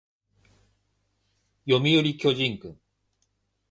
[1.67, 2.75] 読売巨人軍